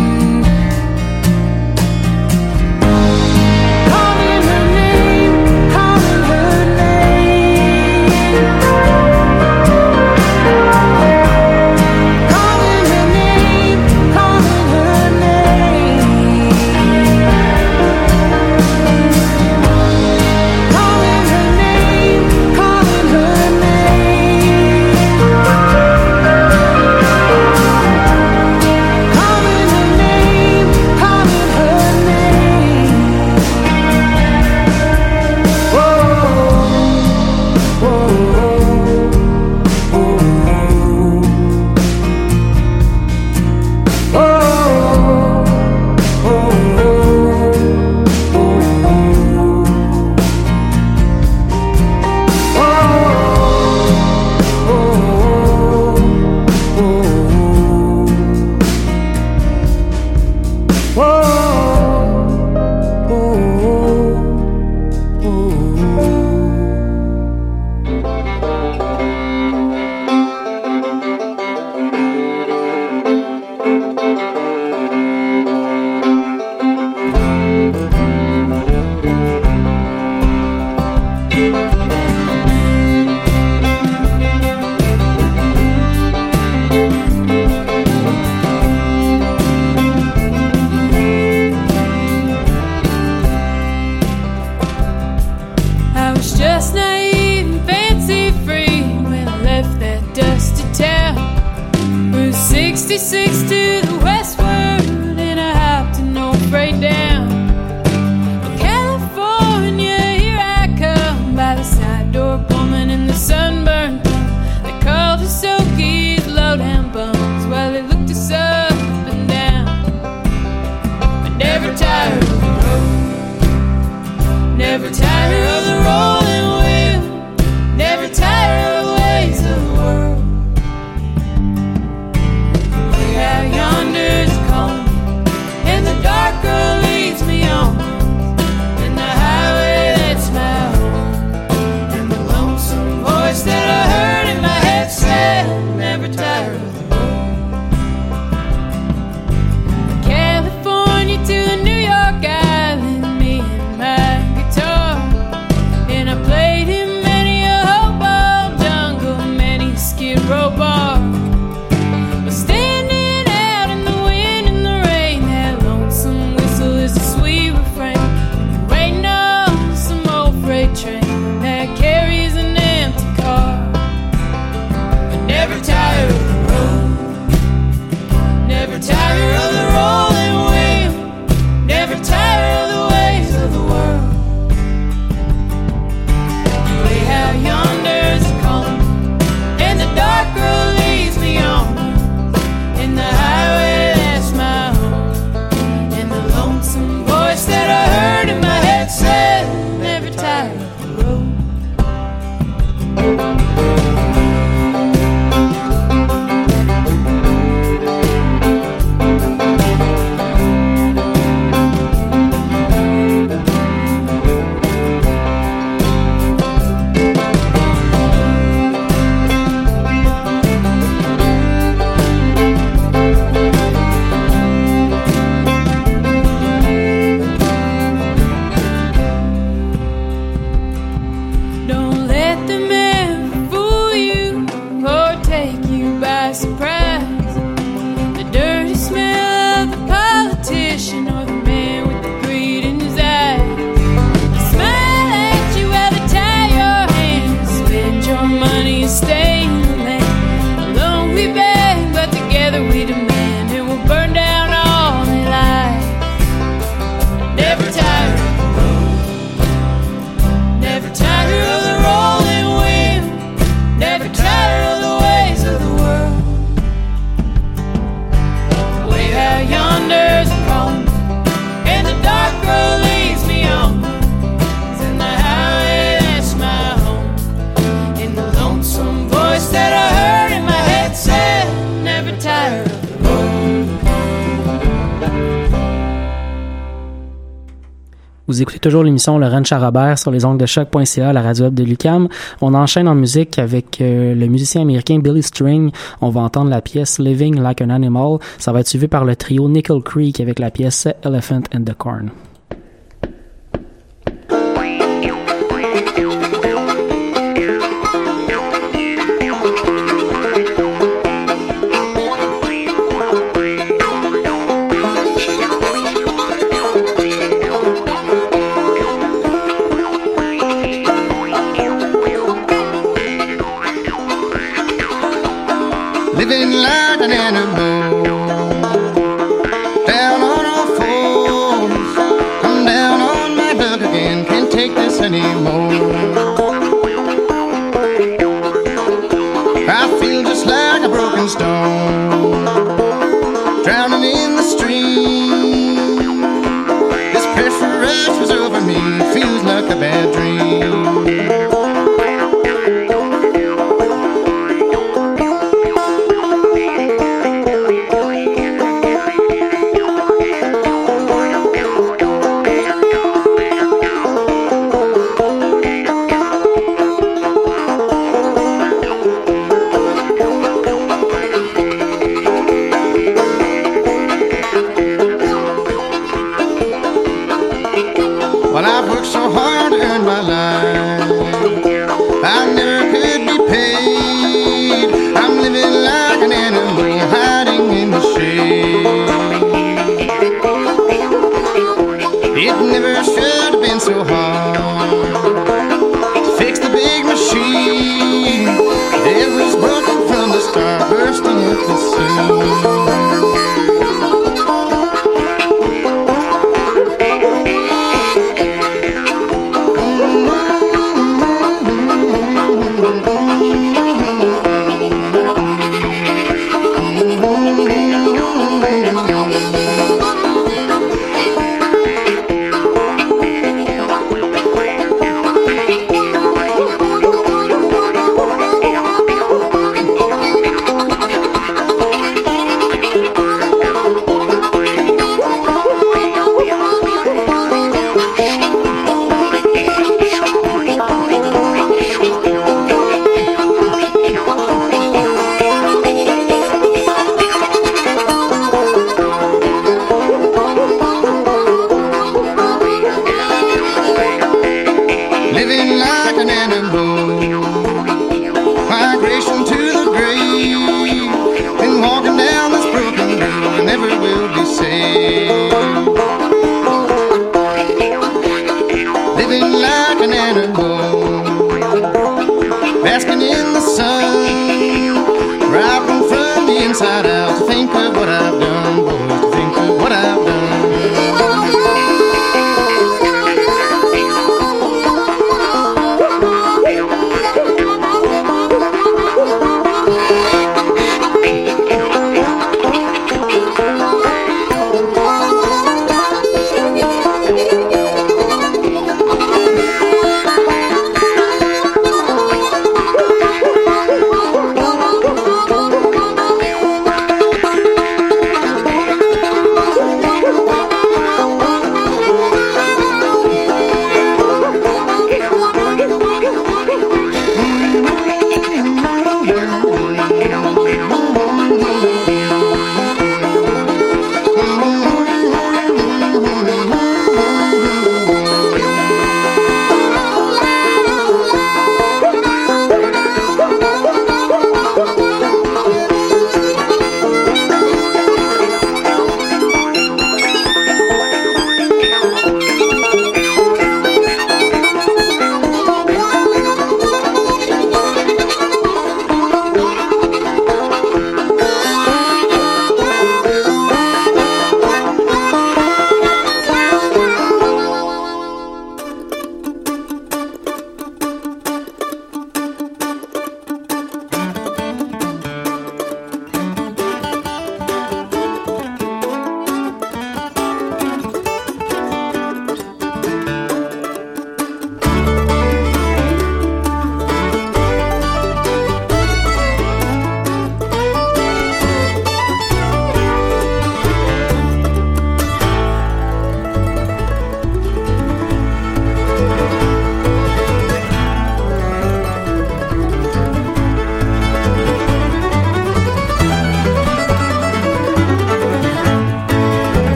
toujours 288.60 288.84
l'émission 288.84 289.18
Laurent 289.18 289.44
Charabert 289.44 289.98
sur 289.98 290.12
les 290.12 290.26
ongles 290.26 290.40
de 290.40 290.46
choc.ca, 290.46 291.14
la 291.14 291.22
radio 291.22 291.46
web 291.46 291.54
de 291.54 291.64
Lucam. 291.64 292.08
On 292.42 292.54
enchaîne 292.54 292.88
en 292.88 292.96
musique 292.96 293.40
avec 293.40 293.82
euh, 293.82 294.14
le 294.16 294.28
musicien 294.28 294.62
américain 294.62 295.00
Billy 295.00 295.24
String. 295.24 295.72
On 296.02 296.10
va 296.10 296.22
entendre 296.22 296.50
la 296.50 296.62
pièce 296.62 297.00
Living 297.00 297.40
Like 297.40 297.62
an 297.62 297.70
Animal. 297.70 298.20
Ça 298.38 298.52
va 298.52 298.62
être 298.62 298.68
suivi 298.68 298.88
par 298.88 299.06
le 299.06 299.16
trio 299.16 299.48
Nickel 299.50 299.82
Creek 299.82 300.20
avec 300.20 300.40
la 300.40 300.52
pièce 300.52 300.88
Elephant 301.04 301.44
and 301.56 301.64
the 301.64 301.74
Corn. 301.74 302.10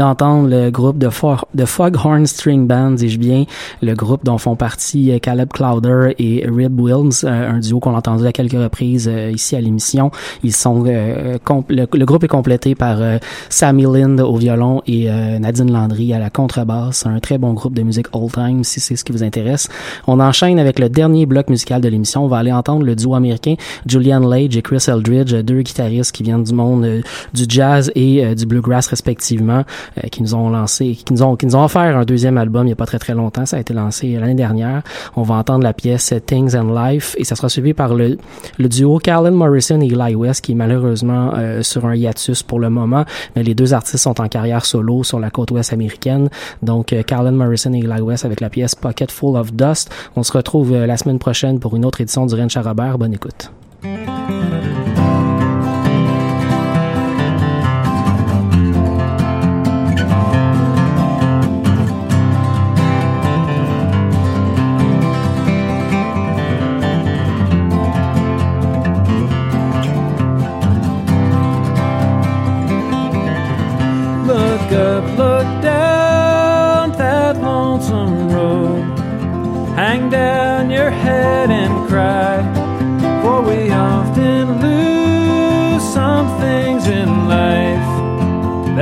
D'entendre 0.00 0.48
le 0.48 0.70
groupe 0.70 0.96
de, 0.96 1.10
For 1.10 1.46
de 1.60 1.66
Foghorn 1.66 2.26
String 2.26 2.66
Band, 2.66 2.92
dis-je 2.92 3.18
bien, 3.18 3.44
le 3.82 3.94
groupe 3.94 4.24
dont 4.24 4.38
font 4.38 4.56
partie 4.56 5.12
euh, 5.12 5.18
Caleb 5.18 5.50
Clowder 5.52 6.14
et 6.18 6.46
Rib 6.48 6.80
Wilms, 6.80 7.24
euh, 7.24 7.50
un 7.50 7.58
duo 7.58 7.80
qu'on 7.80 7.92
a 7.92 7.98
entendu 7.98 8.26
à 8.26 8.32
quelques 8.32 8.52
reprises 8.52 9.10
euh, 9.12 9.30
ici 9.30 9.56
à 9.56 9.60
l'émission. 9.60 10.10
Ils 10.42 10.54
sont 10.54 10.82
le, 10.82 12.04
groupe 12.06 12.24
est 12.24 12.28
complété 12.28 12.74
par 12.74 12.98
Sammy 13.50 13.82
Lind 13.82 14.20
au 14.20 14.36
violon 14.36 14.80
et 14.86 15.08
Nadine 15.38 15.70
Landry 15.70 16.14
à 16.14 16.18
la 16.18 16.30
contrebasse. 16.30 17.04
Un 17.04 17.20
très 17.20 17.36
bon 17.36 17.52
groupe 17.52 17.74
de 17.74 17.82
musique 17.82 18.06
old 18.12 18.32
time 18.32 18.64
si 18.64 18.80
c'est 18.80 18.96
ce 18.96 19.04
qui 19.04 19.12
vous 19.12 19.22
intéresse. 19.22 19.68
On 20.06 20.18
enchaîne 20.18 20.58
avec 20.58 20.78
le 20.78 20.88
dernier 20.88 21.26
bloc 21.26 21.50
musical 21.50 21.80
de 21.80 21.88
l'émission. 21.88 22.24
On 22.24 22.28
va 22.28 22.38
aller 22.38 22.52
entendre 22.52 22.84
le 22.84 22.96
duo 22.96 23.14
américain 23.14 23.54
Julian 23.86 24.20
Lage 24.20 24.56
et 24.56 24.62
Chris 24.62 24.84
Eldridge, 24.88 25.34
deux 25.34 25.60
guitaristes 25.60 26.12
qui 26.12 26.22
viennent 26.22 26.44
du 26.44 26.54
monde 26.54 27.02
du 27.34 27.44
jazz 27.48 27.92
et 27.94 28.34
du 28.34 28.46
bluegrass 28.46 28.86
respectivement, 28.88 29.64
qui 30.10 30.22
nous 30.22 30.34
ont 30.34 30.48
lancé, 30.48 30.98
qui 31.04 31.12
nous 31.12 31.22
ont, 31.22 31.36
nous 31.50 31.56
ont 31.56 31.64
offert 31.64 31.96
un 31.96 32.04
deuxième 32.04 32.38
album 32.38 32.68
il 32.68 32.70
y 32.70 32.72
a 32.72 32.76
pas 32.76 32.86
très 32.86 33.00
très 33.00 33.14
longtemps. 33.14 33.44
Ça 33.44 33.56
a 33.56 33.60
été 33.60 33.74
lancé 33.74 34.12
l'année 34.12 34.34
dernière. 34.34 34.82
On 35.16 35.22
va 35.22 35.34
entendre 35.34 35.64
la 35.64 35.72
pièce 35.72 36.14
Things 36.26 36.56
and 36.56 36.72
Life 36.72 37.16
et 37.18 37.24
ça 37.24 37.34
sera 37.34 37.48
suivi 37.48 37.74
par 37.74 37.94
le, 37.94 38.18
duo 38.58 38.98
Callan 38.98 39.32
Morrison 39.32 39.80
et 39.80 39.86
Eli 39.86 40.14
West 40.14 40.44
qui 40.44 40.52
est 40.52 40.54
malheureusement 40.54 41.32
euh, 41.36 41.62
sur 41.62 41.86
un 41.86 41.96
hiatus 41.96 42.44
pour 42.44 42.60
le 42.60 42.70
moment, 42.70 43.04
mais 43.34 43.42
les 43.42 43.54
deux 43.54 43.74
artistes 43.74 44.04
sont 44.04 44.20
en 44.20 44.28
carrière 44.28 44.64
solo 44.64 45.02
sur 45.02 45.18
la 45.18 45.30
côte 45.30 45.50
ouest 45.50 45.72
américaine. 45.72 46.28
Donc 46.62 46.92
euh, 46.92 47.02
Callan 47.02 47.32
Morrison 47.32 47.72
et 47.72 47.78
Eli 47.78 48.00
West 48.00 48.24
avec 48.24 48.40
la 48.40 48.48
pièce 48.48 48.76
Pocket 48.76 49.10
Full 49.10 49.36
of 49.36 49.52
Dust. 49.52 49.90
On 50.14 50.22
se 50.22 50.32
retrouve 50.32 50.72
euh, 50.72 50.86
la 50.86 50.96
semaine 50.96 51.18
prochaine 51.18 51.58
pour 51.58 51.74
une 51.74 51.84
autre 51.84 52.00
édition 52.00 52.26
du 52.26 52.34
Rennes 52.36 52.50
Charabert. 52.50 52.96
Bonne 52.96 53.14
écoute. 53.14 53.50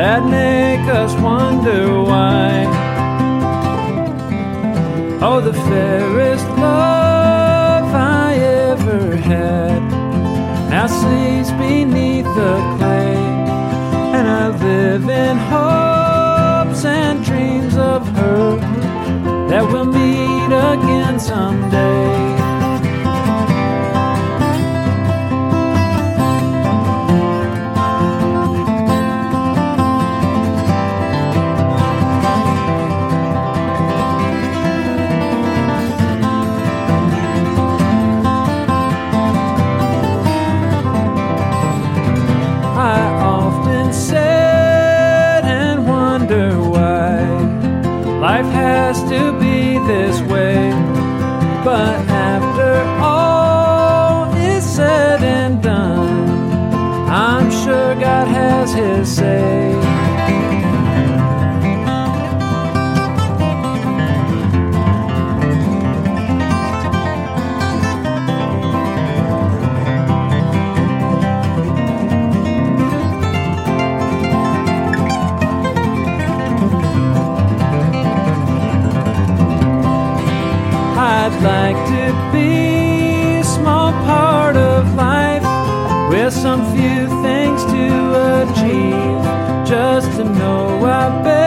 that 0.09 0.25
make 0.25 0.89
us 0.89 1.13
wonder 1.21 2.03
why. 2.03 2.65
Oh, 5.21 5.39
the 5.43 5.53
fairest 5.53 6.47
love 6.67 7.89
I 7.95 8.33
ever 8.71 9.17
had 9.17 9.83
now 10.71 10.87
sleeps 10.87 11.51
beneath 11.63 12.25
the 12.41 12.55
clay, 12.79 13.17
and 14.17 14.27
I 14.27 14.47
live 14.69 15.07
in 15.27 15.37
hopes 15.53 16.87
and 16.87 17.23
dreams 17.23 17.77
of 17.77 18.09
her 18.17 18.57
that 19.51 19.65
we'll 19.71 19.85
meet 19.85 20.53
again 20.73 21.21
someday. 21.21 22.28
life 48.49 48.55
has 48.55 49.03
to 49.05 49.33
be 49.39 49.79
this 49.87 50.21
way. 50.23 50.71
But 51.65 51.99
after 52.09 52.83
all 53.03 54.33
is 54.35 54.65
said 54.65 55.23
and 55.23 55.63
done, 55.63 56.29
I'm 57.09 57.51
sure 57.51 57.95
God 57.95 58.29
has 58.29 58.73
His 58.73 59.17
say. 59.17 59.68
happen 91.09 91.38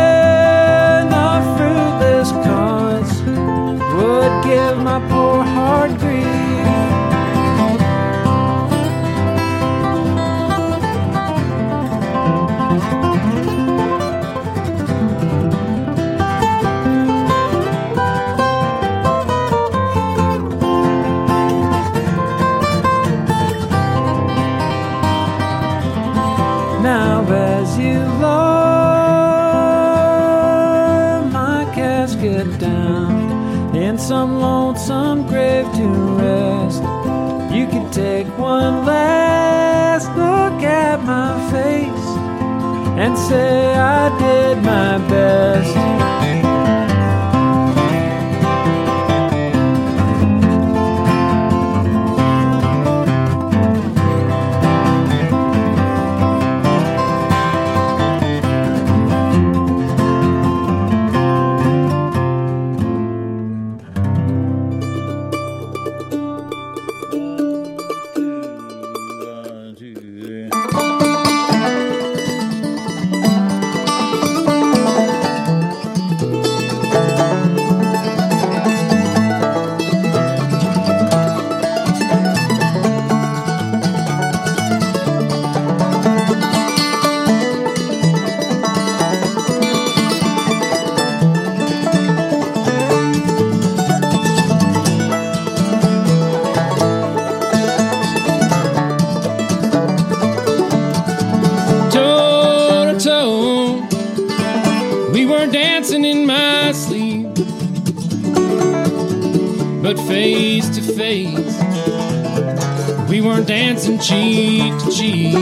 cheek 114.12 114.78
to 114.80 114.92
cheek. 114.92 115.36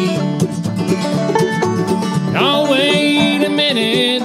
I'll 2.36 2.72
wait 2.72 3.44
a 3.44 3.50
minute. 3.50 4.22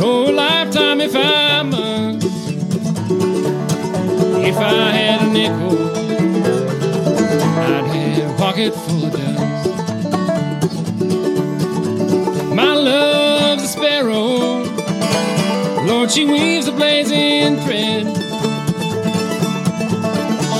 Oh, 0.00 0.30
lifetime 0.32 1.00
if 1.00 1.16
I 1.16 1.62
must. 1.62 2.24
If 4.50 4.56
I 4.56 4.90
had 4.92 5.22
a 5.22 5.32
nickel, 5.32 5.78
I'd 7.58 7.86
have 7.86 8.30
a 8.30 8.36
pocket 8.38 8.72
full 8.72 9.06
of 9.06 9.12
dust. 9.12 9.68
My 12.54 12.74
love's 12.74 13.64
a 13.64 13.66
sparrow. 13.66 14.62
Lord, 15.86 16.12
she 16.12 16.24
weaves 16.24 16.68
a 16.68 16.72
blazing 16.72 17.56
thread. 17.64 18.06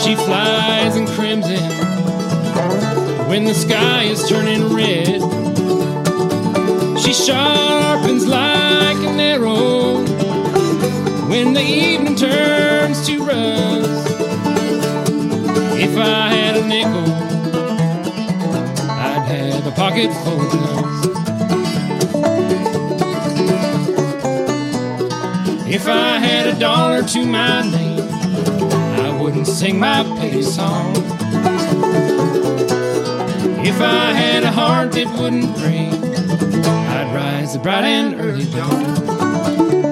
She 0.03 0.16
flies 0.16 0.97
in 0.97 1.07
crimson 1.07 1.91
when 3.33 3.45
the 3.45 3.55
sky 3.55 4.03
is 4.03 4.28
turning 4.28 4.74
red. 4.74 5.22
She 7.01 7.14
sharpens 7.14 8.26
like 8.26 8.99
an 8.99 9.18
arrow 9.18 10.05
when 11.30 11.55
the 11.55 11.62
evening 11.62 12.14
turns 12.14 13.07
to 13.07 13.24
rust. 13.24 14.11
If 15.80 15.97
I 15.97 16.28
had 16.28 16.57
a 16.59 16.66
nickel, 16.68 17.11
I'd 18.91 19.24
have 19.24 19.66
a 19.66 19.70
pocket 19.70 20.12
full 20.22 20.43
of 20.43 20.53
dust. 20.53 21.09
If 25.66 25.89
I 25.89 26.18
had 26.18 26.49
a 26.49 26.59
dollar 26.61 27.03
to 27.03 27.24
my 27.24 27.62
name, 27.62 28.11
I 29.07 29.18
wouldn't 29.18 29.47
sing 29.47 29.80
my 29.80 30.03
pity 30.20 30.43
song. 30.43 31.11
If 33.64 33.80
I 33.80 34.12
had 34.12 34.42
a 34.42 34.50
heart 34.50 34.90
that 34.92 35.06
wouldn't 35.16 35.56
break, 35.56 35.92
I'd 35.92 37.14
rise 37.14 37.52
the 37.52 37.60
bright 37.60 37.84
and 37.84 38.20
early 38.20 38.50
dawn. 38.50 39.91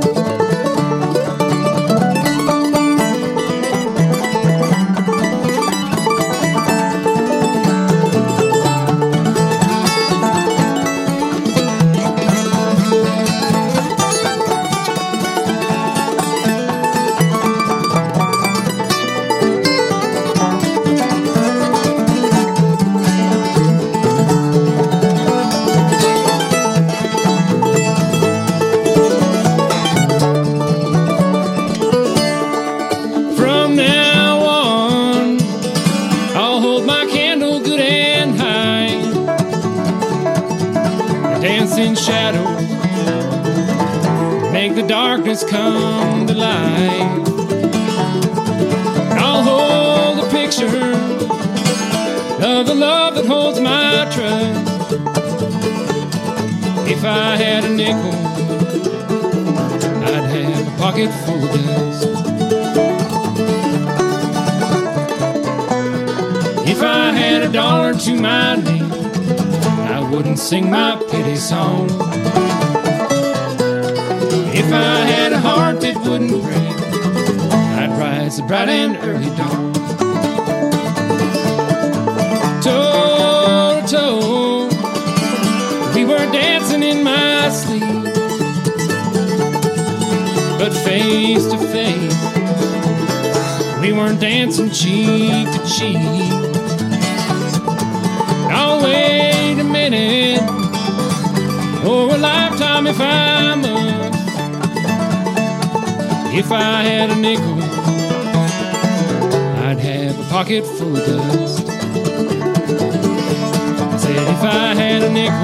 If 114.42 114.46
I 114.46 114.74
had 114.74 115.02
a 115.02 115.10
nickel, 115.10 115.36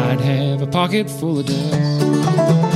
I'd 0.00 0.20
have 0.20 0.62
a 0.62 0.66
pocket 0.66 1.10
full 1.10 1.40
of 1.40 1.44
dust. 1.44 2.75